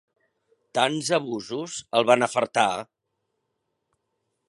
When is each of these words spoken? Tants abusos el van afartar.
Tants 0.77 1.11
abusos 1.17 1.77
el 2.01 2.09
van 2.11 2.29
afartar. 2.29 2.67